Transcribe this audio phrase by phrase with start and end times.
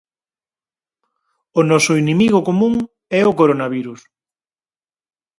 [1.59, 2.73] O noso inimigo común
[3.19, 4.01] e o coronavirus.